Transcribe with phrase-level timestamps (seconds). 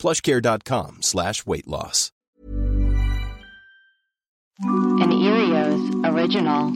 [0.00, 2.10] plushcare.com slash weight loss.
[4.62, 6.72] An Earios original.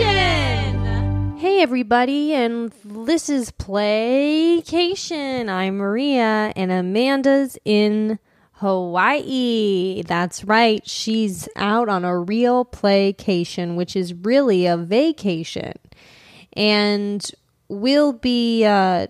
[0.00, 1.38] Playcation!
[1.38, 5.48] Hey everybody, and this is Playcation.
[5.48, 8.18] I'm Maria, and Amanda's in
[8.52, 10.02] Hawaii.
[10.06, 15.72] That's right, she's out on a real playcation, which is really a vacation.
[16.54, 17.30] And
[17.70, 19.06] we'll be uh,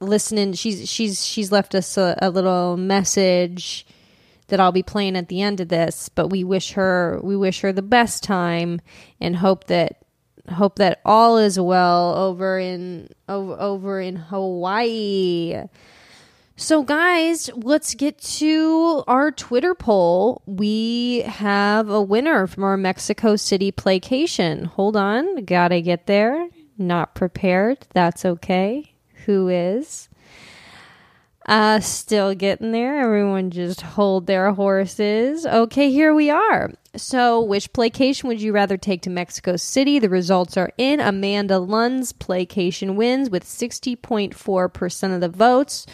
[0.00, 0.54] listening.
[0.54, 3.86] She's she's she's left us a, a little message
[4.46, 6.08] that I'll be playing at the end of this.
[6.08, 8.80] But we wish her we wish her the best time
[9.20, 9.98] and hope that
[10.50, 15.64] hope that all is well over in over, over in Hawaii.
[16.56, 20.42] So guys, let's get to our Twitter poll.
[20.44, 24.66] We have a winner from our Mexico City playcation.
[24.66, 26.48] Hold on, got to get there.
[26.78, 27.86] Not prepared.
[27.92, 28.92] That's okay.
[29.26, 30.08] Who is?
[31.44, 33.00] Uh, still getting there.
[33.00, 35.46] Everyone just hold their horses.
[35.46, 36.70] Okay, here we are.
[36.94, 39.98] So, which playcation would you rather take to Mexico City?
[39.98, 41.00] The results are in.
[41.00, 45.86] Amanda Lund's playcation wins with 60.4% of the votes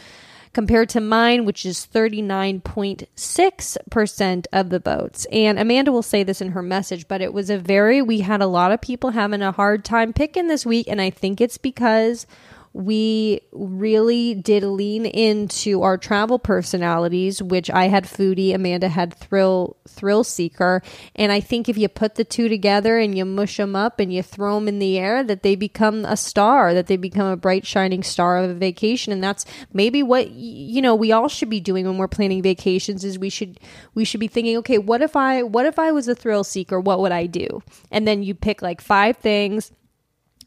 [0.54, 5.26] compared to mine, which is 39.6% of the votes.
[5.30, 8.40] And Amanda will say this in her message, but it was a very, we had
[8.40, 10.86] a lot of people having a hard time picking this week.
[10.88, 12.28] And I think it's because
[12.74, 19.76] we really did lean into our travel personalities, which I had foodie, Amanda had thrill
[19.86, 20.82] thrill seeker,
[21.14, 24.12] and I think if you put the two together and you mush them up and
[24.12, 27.36] you throw them in the air, that they become a star, that they become a
[27.36, 31.50] bright shining star of a vacation, and that's maybe what you know we all should
[31.50, 33.04] be doing when we're planning vacations.
[33.04, 33.60] Is we should
[33.94, 36.80] we should be thinking, okay, what if I what if I was a thrill seeker?
[36.80, 37.62] What would I do?
[37.92, 39.70] And then you pick like five things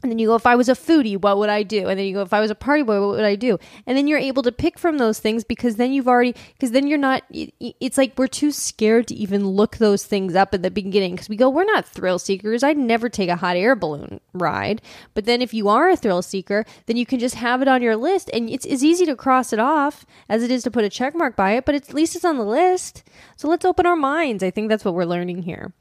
[0.04, 1.88] and then you go, if I was a foodie, what would I do?
[1.88, 3.58] And then you go, if I was a party boy, what would I do?
[3.86, 6.88] And then you're able to pick from those things because then you've already, because then
[6.88, 10.70] you're not, it's like we're too scared to even look those things up at the
[10.70, 12.64] beginning because we go, we're not thrill seekers.
[12.64, 14.82] I'd never take a hot air balloon ride.
[15.14, 17.82] But then if you are a thrill seeker, then you can just have it on
[17.82, 20.86] your list and it's as easy to cross it off as it is to put
[20.86, 23.04] a check mark by it, but at least it's on the list.
[23.36, 24.44] So let's open our minds.
[24.44, 25.74] I think that's what we're learning here.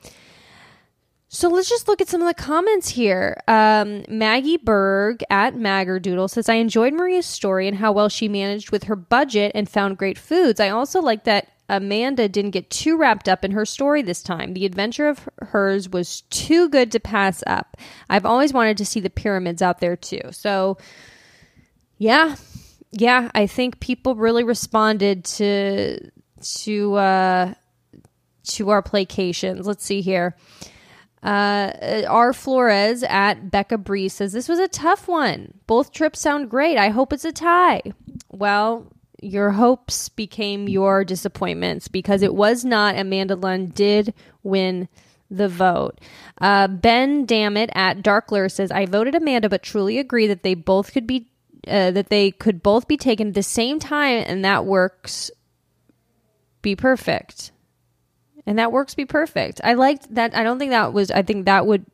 [1.29, 3.43] So let's just look at some of the comments here.
[3.49, 8.71] Um, Maggie Berg at Maggerdoodle says, I enjoyed Maria's story and how well she managed
[8.71, 10.61] with her budget and found great foods.
[10.61, 14.55] I also like that Amanda didn't get too wrapped up in her story this time.
[14.55, 17.77] The adventure of hers was too good to pass up.
[18.09, 20.21] I've always wanted to see the pyramids out there too.
[20.31, 20.79] So,
[21.99, 22.37] yeah,
[22.93, 26.11] yeah, I think people really responded to
[26.61, 27.55] to uh,
[28.45, 29.65] to our playcations.
[29.65, 30.37] Let's see here.
[31.27, 32.33] Uh, R.
[32.33, 35.55] Flores at Becca Bree says this was a tough one.
[35.67, 36.79] Both trips sound great.
[36.79, 37.83] I hope it's a tie.
[38.31, 38.87] Well,
[39.21, 42.97] your hopes became your disappointments because it was not.
[42.97, 44.89] Amanda Lund did win
[45.29, 46.01] the vote.
[46.41, 50.93] Uh, ben Dammit at Darkler says I voted Amanda, but truly agree that they both
[50.93, 51.29] could be
[51.67, 55.33] uh, that they could both be taken at the same time, and that works.
[56.63, 57.51] Be perfect
[58.47, 59.61] and that works be perfect.
[59.65, 60.35] I liked that.
[60.37, 61.11] I don't think that was.
[61.11, 61.85] I think that would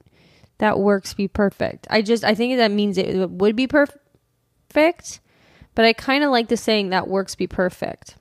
[0.58, 1.86] that works be perfect.
[1.90, 5.20] I just I think that means it would be perfect,
[5.74, 8.16] but I kind of like the saying that works be perfect.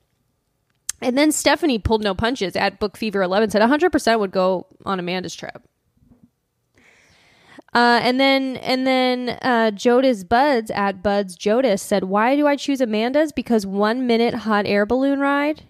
[1.02, 5.00] And then Stephanie pulled no punches at Book Fever 11 said 100% would go on
[5.00, 5.64] Amanda's trip.
[7.74, 12.58] Uh, and then and then uh, Jodas Buds at Buds Jodas said, "Why do I
[12.58, 13.32] choose Amanda's?
[13.32, 15.64] Because one minute hot air balloon ride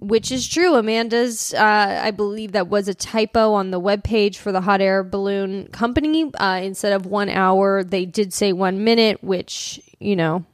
[0.00, 0.74] which is true.
[0.74, 4.80] Amanda's, uh, I believe that was a typo on the web page for the hot
[4.80, 6.32] air balloon company.
[6.34, 10.44] Uh, instead of one hour, they did say one minute, which, you know,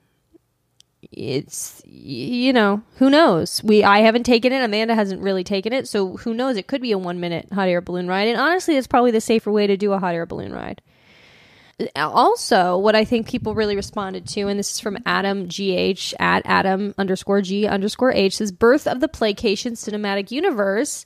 [1.12, 3.62] it's, you know, who knows?
[3.62, 4.64] We, I haven't taken it.
[4.64, 5.86] Amanda hasn't really taken it.
[5.86, 6.56] So who knows?
[6.56, 8.28] It could be a one minute hot air balloon ride.
[8.28, 10.82] And honestly, it's probably the safer way to do a hot air balloon ride
[11.96, 16.42] also what i think people really responded to and this is from adam gh at
[16.46, 21.04] adam underscore g underscore h says birth of the playcation cinematic universe.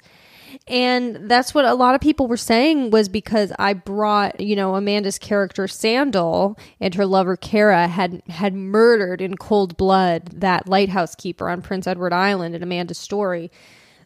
[0.67, 4.75] And that's what a lot of people were saying was because I brought, you know,
[4.75, 11.14] Amanda's character Sandal and her lover Kara had had murdered in cold blood that lighthouse
[11.14, 13.50] keeper on Prince Edward Island in Amanda's story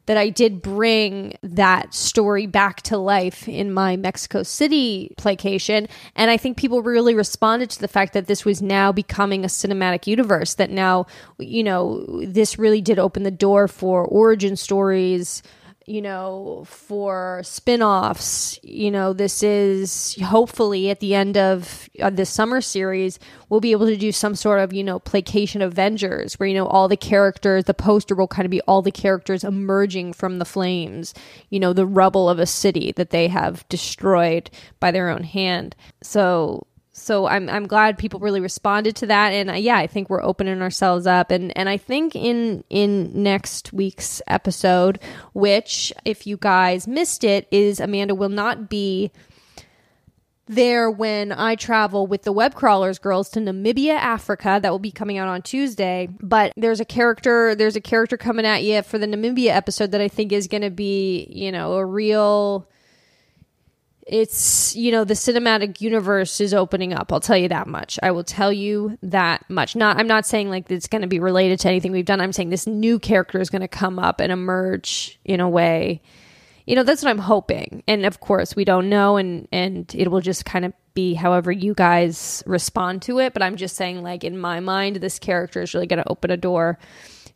[0.07, 5.89] that I did bring that story back to life in my Mexico City playcation.
[6.15, 9.49] And I think people really responded to the fact that this was now becoming a
[9.49, 11.07] cinematic universe, that now,
[11.39, 15.43] you know, this really did open the door for origin stories
[15.87, 22.31] you know, for spin-offs, you know, this is hopefully at the end of, of this
[22.31, 26.49] summer series, we'll be able to do some sort of, you know, playcation Avengers where,
[26.49, 30.13] you know, all the characters, the poster will kind of be all the characters emerging
[30.13, 31.13] from the flames,
[31.51, 34.51] you know, the rubble of a city that they have destroyed
[34.81, 35.77] by their own hand.
[36.03, 36.67] So
[36.97, 40.23] so I'm I'm glad people really responded to that, and uh, yeah, I think we're
[40.23, 45.01] opening ourselves up, and and I think in in next week's episode,
[45.33, 49.11] which if you guys missed it, is Amanda will not be
[50.47, 54.61] there when I travel with the web crawlers girls to Namibia, Africa.
[54.63, 56.09] That will be coming out on Tuesday.
[56.21, 60.01] But there's a character, there's a character coming at you for the Namibia episode that
[60.01, 62.69] I think is going to be, you know, a real
[64.07, 67.13] it's you know the cinematic universe is opening up.
[67.13, 67.99] I'll tell you that much.
[68.03, 69.75] I will tell you that much.
[69.77, 72.21] Not i'm not saying like it's going to be related to anything we've done.
[72.21, 76.03] I'm saying this new character is going to come up and emerge in a way.
[76.67, 77.83] You know that's what i'm hoping.
[77.89, 81.51] And of course we don't know and and it will just kind of be however
[81.51, 83.33] you guys respond to it.
[83.33, 86.31] But i'm just saying like in my mind this character is really going to open
[86.31, 86.79] a door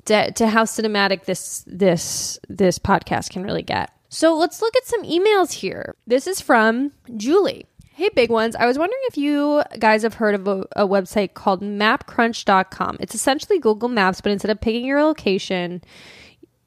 [0.05, 4.87] to, to how cinematic this this this podcast can really get so let's look at
[4.87, 5.95] some emails here.
[6.07, 7.67] This is from Julie.
[7.93, 8.55] Hey, big ones.
[8.55, 12.99] I was wondering if you guys have heard of a, a, website called mapcrunch.com.
[13.01, 15.83] It's essentially Google Maps, but instead of picking your location,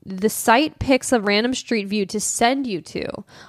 [0.05, 3.07] the site picks a random street view to send you to.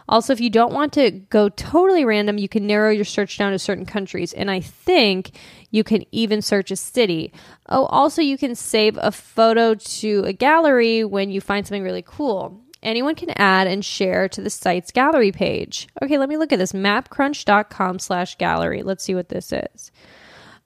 [0.09, 3.50] Also, if you don't want to go totally random, you can narrow your search down
[3.50, 4.33] to certain countries.
[4.33, 5.33] And I think
[5.71, 7.33] you can even search a city.
[7.69, 12.05] Oh, also, you can save a photo to a gallery when you find something really
[12.06, 15.88] cool anyone can add and share to the site's gallery page.
[16.02, 18.82] Okay, let me look at this mapcrunch.com slash gallery.
[18.82, 19.93] Let's see what this is.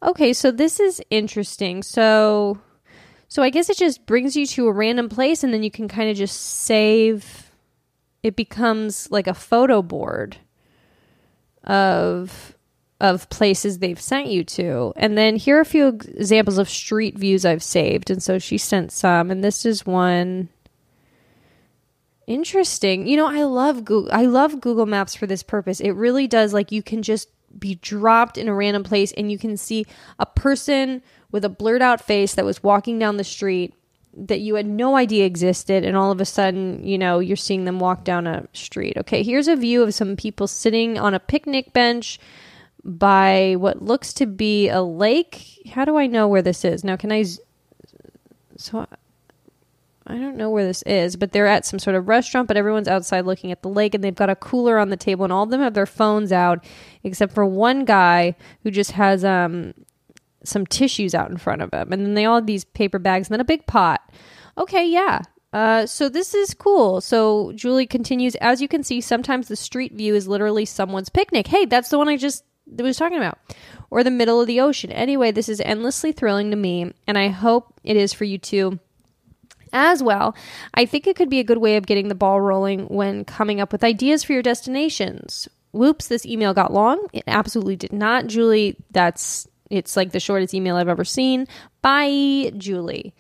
[0.03, 1.83] Okay, so this is interesting.
[1.83, 2.59] So
[3.29, 5.89] so I guess it just brings you to a random place and then you can
[5.89, 7.51] kind of just save
[8.23, 10.37] it becomes like a photo board
[11.65, 12.57] of
[12.99, 14.93] of places they've sent you to.
[14.97, 18.11] And then here are a few examples of street views I've saved.
[18.11, 20.49] And so she sent some and this is one
[22.27, 23.07] Interesting.
[23.07, 25.81] You know, I love Google I love Google Maps for this purpose.
[25.81, 27.29] It really does like you can just
[27.59, 29.87] be dropped in a random place and you can see
[30.19, 33.75] a person with a blurred out face that was walking down the street
[34.17, 37.65] that you had no idea existed and all of a sudden, you know, you're seeing
[37.65, 38.97] them walk down a street.
[38.97, 42.19] Okay, here's a view of some people sitting on a picnic bench
[42.83, 45.61] by what looks to be a lake.
[45.73, 46.83] How do I know where this is?
[46.83, 47.25] Now, can I
[48.57, 48.87] so
[50.07, 52.89] I don't know where this is, but they're at some sort of restaurant, but everyone's
[52.89, 55.43] outside looking at the lake and they've got a cooler on the table and all
[55.43, 56.65] of them have their phones out
[57.03, 59.75] except for one guy who just has um
[60.45, 61.93] some tissues out in front of him.
[61.93, 64.01] And then they all have these paper bags and then a big pot.
[64.57, 65.23] Okay, yeah.
[65.53, 67.01] Uh, so this is cool.
[67.01, 71.47] So Julie continues, as you can see, sometimes the street view is literally someone's picnic.
[71.47, 73.39] Hey, that's the one I just was talking about.
[73.91, 74.93] Or the middle of the ocean.
[74.93, 78.79] Anyway, this is endlessly thrilling to me, and I hope it is for you too
[79.77, 80.35] as well.
[80.75, 83.61] I think it could be a good way of getting the ball rolling when coming
[83.61, 85.49] up with ideas for your destinations.
[85.73, 87.07] Whoops, this email got long.
[87.13, 88.27] It absolutely did not.
[88.27, 91.47] Julie, that's it's like the shortest email I've ever seen.
[91.83, 93.15] Bye, Julie.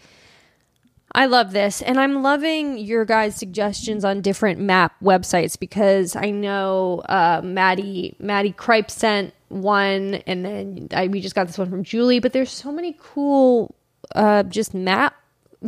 [1.12, 1.82] I love this.
[1.82, 8.16] And I'm loving your guys' suggestions on different map websites because I know uh, Maddie
[8.18, 12.32] Maddie Kripe sent one and then I, we just got this one from Julie, but
[12.32, 13.74] there's so many cool
[14.14, 15.14] uh, just map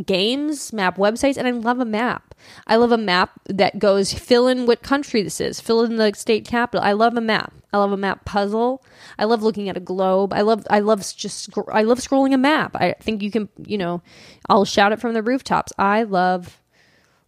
[0.05, 2.35] games, map websites, and I love a map.
[2.67, 6.13] I love a map that goes fill in what country this is, fill in the
[6.13, 6.85] state capital.
[6.85, 7.53] I love a map.
[7.71, 8.83] I love a map puzzle.
[9.17, 10.33] I love looking at a globe.
[10.33, 12.75] I love I love just I love scrolling a map.
[12.75, 14.01] I think you can, you know,
[14.47, 15.71] I'll shout it from the rooftops.
[15.77, 16.59] I love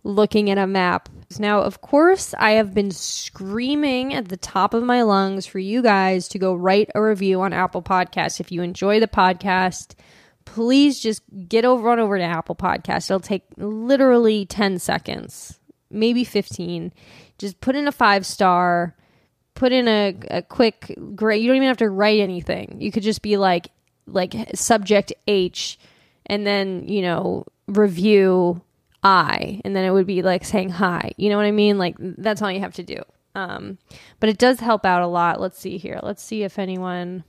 [0.04, 1.10] looking at a map.
[1.38, 5.82] Now, of course, I have been screaming at the top of my lungs for you
[5.82, 9.94] guys to go write a review on Apple Podcasts if you enjoy the podcast
[10.52, 13.10] please just get over on over to Apple Podcast.
[13.10, 16.92] It'll take literally 10 seconds, maybe 15.
[17.38, 18.94] Just put in a five star,
[19.54, 21.42] put in a, a quick great.
[21.42, 22.82] You don't even have to write anything.
[22.82, 23.70] You could just be like
[24.08, 25.80] like subject H
[26.26, 28.62] and then, you know, review
[29.04, 31.14] I, and then it would be like saying hi.
[31.16, 31.78] You know what I mean?
[31.78, 33.02] Like that's all you have to do.
[33.36, 33.78] Um,
[34.20, 35.40] but it does help out a lot.
[35.40, 36.02] Let's see here.
[36.04, 37.24] Let's see if anyone.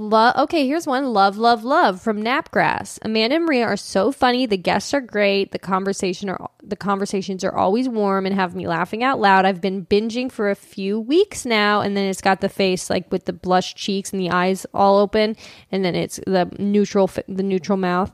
[0.00, 0.36] Love.
[0.36, 1.12] Okay, here's one.
[1.12, 3.00] Love, love, love from Napgrass.
[3.02, 4.46] Amanda and Maria are so funny.
[4.46, 5.50] The guests are great.
[5.50, 9.44] The conversation are the conversations are always warm and have me laughing out loud.
[9.44, 13.10] I've been binging for a few weeks now, and then it's got the face like
[13.10, 15.34] with the blush cheeks and the eyes all open,
[15.72, 18.12] and then it's the neutral the neutral mouth,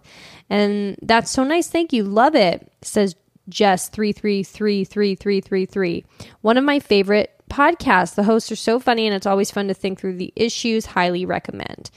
[0.48, 1.68] and that's so nice.
[1.68, 2.02] Thank you.
[2.04, 2.66] Love it.
[2.80, 3.14] Says
[3.50, 6.06] Jess three three three three three three three.
[6.40, 8.14] One of my favorite podcasts.
[8.14, 10.86] The hosts are so funny, and it's always fun to think through the issues.
[10.86, 11.90] Highly recommend.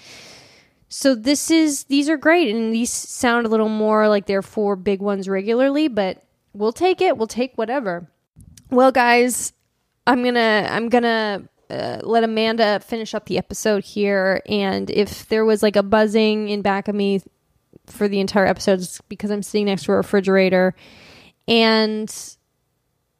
[0.89, 4.75] So this is these are great, and these sound a little more like they're four
[4.75, 6.23] big ones regularly, but
[6.53, 7.17] we'll take it.
[7.17, 8.09] We'll take whatever.
[8.69, 9.53] Well, guys,
[10.05, 15.43] I'm gonna I'm gonna uh, let Amanda finish up the episode here, and if there
[15.43, 17.21] was like a buzzing in back of me
[17.87, 20.73] for the entire episode, it's because I'm sitting next to a refrigerator,
[21.49, 22.13] and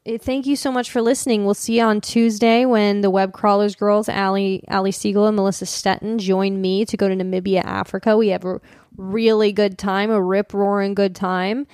[0.08, 1.44] Eh, thank you so much for listening.
[1.44, 5.66] We'll see you on Tuesday when the web crawlers girls, Ali Ali Siegel and Melissa
[5.66, 8.16] Stetten, join me to go to Namibia, Africa.
[8.16, 8.62] We have a
[8.96, 11.68] really good time, a rip roaring good time.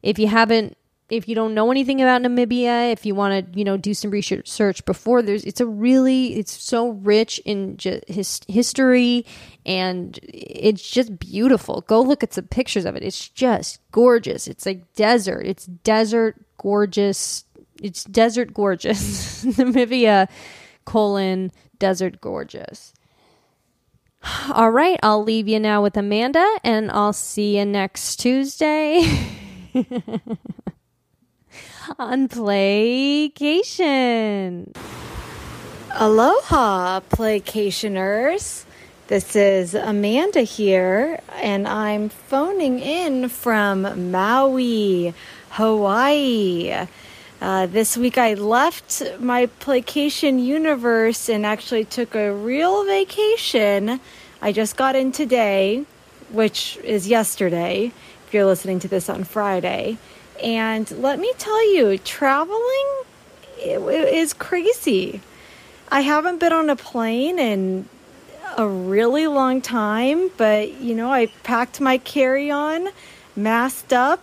[0.00, 0.76] If you haven't
[1.10, 4.10] if you don't know anything about Namibia, if you want to, you know, do some
[4.10, 9.26] research before, there's it's a really it's so rich in just his history
[9.66, 11.80] and it's just beautiful.
[11.82, 13.02] Go look at some pictures of it.
[13.02, 14.46] It's just gorgeous.
[14.46, 15.46] It's like desert.
[15.46, 17.44] It's desert gorgeous
[17.82, 19.44] it's desert gorgeous.
[19.56, 20.28] Namibia
[20.84, 22.94] colon desert gorgeous.
[24.52, 29.02] All right, I'll leave you now with Amanda and I'll see you next Tuesday
[31.98, 33.42] on Playcation.
[35.94, 38.64] Aloha, Playcationers.
[39.08, 45.12] This is Amanda here, and I'm phoning in from Maui,
[45.50, 46.86] Hawaii.
[47.42, 53.98] Uh, this week I left my playcation universe and actually took a real vacation.
[54.40, 55.84] I just got in today,
[56.30, 57.92] which is yesterday,
[58.24, 59.98] if you're listening to this on Friday.
[60.40, 63.02] And let me tell you, traveling
[63.58, 65.20] is crazy.
[65.90, 67.88] I haven't been on a plane in
[68.56, 72.90] a really long time, but you know, I packed my carry on,
[73.34, 74.22] masked up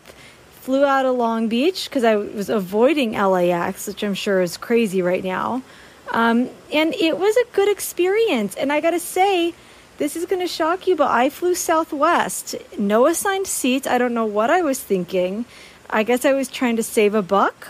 [0.69, 5.01] flew out of Long Beach because I was avoiding LAX, which I'm sure is crazy
[5.01, 5.63] right now.
[6.11, 8.55] Um, and it was a good experience.
[8.55, 9.55] And I got to say,
[9.97, 12.53] this is going to shock you, but I flew Southwest.
[12.77, 13.87] No assigned seats.
[13.87, 15.45] I don't know what I was thinking.
[15.89, 17.69] I guess I was trying to save a buck.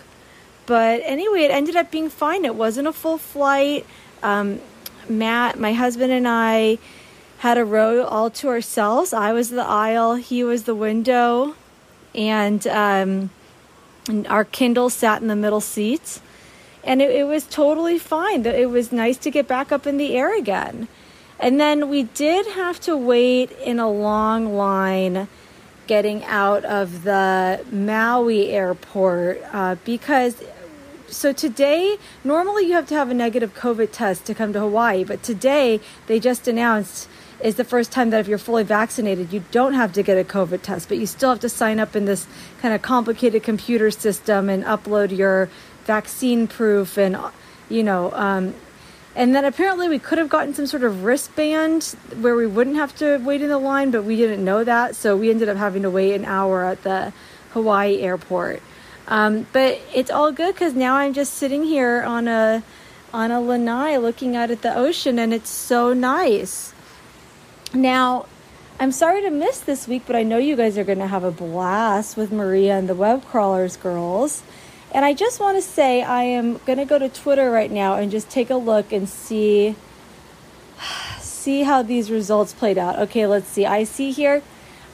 [0.65, 2.43] But anyway, it ended up being fine.
[2.43, 3.85] It wasn't a full flight.
[4.21, 4.59] Um,
[5.07, 6.79] Matt, my husband, and I
[7.37, 9.13] had a row all to ourselves.
[9.13, 11.55] I was the aisle, he was the window
[12.13, 13.29] and, um,
[14.27, 16.21] our Kindle sat in the middle seats,
[16.83, 18.45] and it, it was totally fine.
[18.45, 20.87] It was nice to get back up in the air again.
[21.39, 25.27] And then we did have to wait in a long line
[25.87, 30.43] getting out of the Maui airport uh, because
[31.07, 35.03] so today normally you have to have a negative covid test to come to hawaii
[35.03, 37.09] but today they just announced
[37.41, 40.23] is the first time that if you're fully vaccinated, you don't have to get a
[40.23, 42.27] COVID test, but you still have to sign up in this
[42.61, 45.49] kind of complicated computer system and upload your
[45.85, 47.17] vaccine proof and,
[47.69, 48.53] you know, um,
[49.15, 52.95] and then apparently we could have gotten some sort of wristband where we wouldn't have
[52.97, 54.95] to wait in the line, but we didn't know that.
[54.95, 57.11] So we ended up having to wait an hour at the
[57.51, 58.61] Hawaii airport.
[59.07, 62.63] Um, but it's all good because now I'm just sitting here on a
[63.11, 66.73] on a lanai looking out at the ocean and it's so nice.
[67.73, 68.25] Now,
[68.79, 71.23] I'm sorry to miss this week, but I know you guys are going to have
[71.23, 74.41] a blast with Maria and the Web Crawlers girls.
[74.91, 77.95] And I just want to say I am going to go to Twitter right now
[77.95, 79.75] and just take a look and see
[81.19, 82.97] see how these results played out.
[82.99, 83.67] Okay, let's see.
[83.67, 84.41] I see here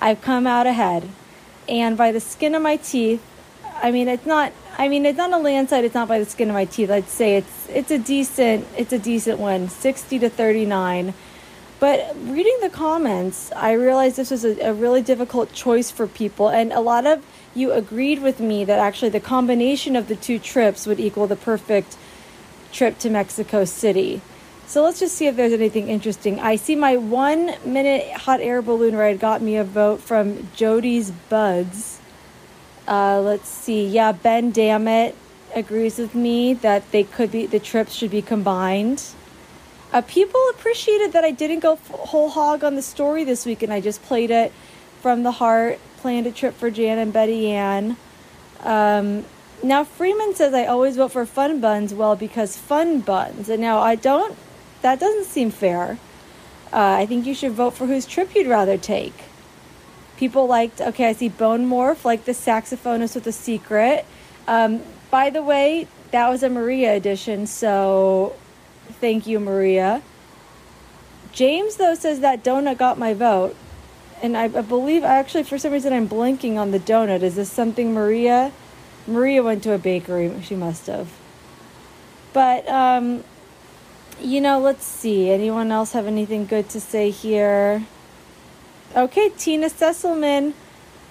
[0.02, 1.08] I've come out ahead.
[1.70, 3.24] And by the skin of my teeth,
[3.82, 6.50] I mean it's not I mean it's not a landslide, it's not by the skin
[6.50, 6.92] of my teeth.
[6.92, 9.70] I'd say it's it's a decent it's a decent one.
[9.70, 11.14] 60 to 39
[11.86, 16.50] but reading the comments, I realized this was a, a, really difficult choice for people,
[16.50, 17.24] and a lot of
[17.54, 21.36] you agreed with me that actually the combination of the two trips would equal the
[21.36, 21.96] perfect
[22.72, 24.22] trip to Mexico City.
[24.66, 26.40] So let's just see if there's anything interesting.
[26.40, 31.12] I see my one minute hot air balloon ride got me a vote from Jody's
[31.12, 32.00] Buds.
[32.88, 33.86] Uh, let's see.
[33.86, 35.14] Yeah, Ben Dammit
[35.54, 39.04] agrees with me that they could be the trips should be combined.
[39.96, 43.72] Uh, people appreciated that I didn't go whole hog on the story this week and
[43.72, 44.52] I just played it
[45.02, 47.96] from the heart, planned a trip for Jan and Betty Ann.
[48.60, 49.24] Um,
[49.64, 51.94] now Freeman says I always vote for fun buns.
[51.94, 53.48] Well, because fun buns.
[53.48, 54.38] And now I don't.
[54.82, 55.98] That doesn't seem fair.
[56.74, 59.14] Uh, I think you should vote for whose trip you'd rather take.
[60.18, 60.82] People liked.
[60.82, 64.06] Okay, I see Bone Morph, like the saxophonist with a secret.
[64.46, 68.36] Um, by the way, that was a Maria edition, so
[68.96, 70.02] thank you, Maria.
[71.32, 73.56] James, though, says that donut got my vote.
[74.22, 77.22] And I, believe, actually, for some reason, I'm blinking on the donut.
[77.22, 78.52] Is this something Maria?
[79.06, 80.34] Maria went to a bakery.
[80.42, 81.10] She must have.
[82.34, 83.24] But, um,
[84.20, 85.30] you know, let's see.
[85.30, 87.86] Anyone else have anything good to say here?
[88.96, 90.54] Okay, Tina Sesselman.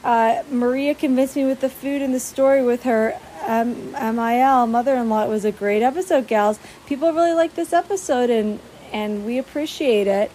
[0.02, 5.24] Uh, Maria convinced me with the food and the story with her um, MIL mother-in-law.
[5.24, 6.58] It was a great episode, gals.
[6.86, 8.60] People really like this episode, and
[8.92, 10.30] and we appreciate it.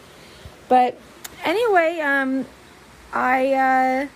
[0.68, 0.98] But
[1.44, 2.46] anyway, um,
[3.13, 4.08] I uh,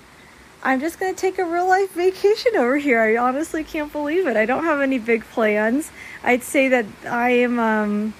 [0.63, 3.01] I'm just gonna take a real life vacation over here.
[3.01, 4.37] I honestly can't believe it.
[4.37, 5.91] I don't have any big plans.
[6.23, 8.13] I'd say that I am um,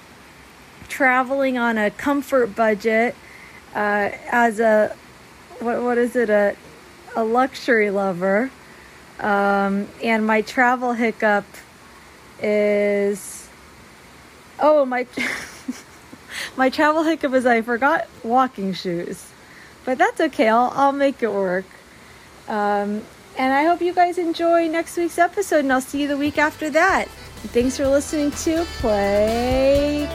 [0.88, 3.14] traveling on a comfort budget
[3.74, 4.94] uh, as a
[5.60, 6.56] what what is it a
[7.16, 8.50] a luxury lover.
[9.20, 11.44] Um, and my travel hiccup
[12.42, 13.48] is
[14.58, 15.06] oh my
[16.56, 19.30] my travel hiccup is I forgot walking shoes,
[19.84, 20.48] but that's okay.
[20.48, 21.64] I'll I'll make it work.
[22.48, 23.02] Um,
[23.36, 26.38] and I hope you guys enjoy next week's episode, and I'll see you the week
[26.38, 27.08] after that.
[27.48, 30.14] Thanks for listening to Playcation.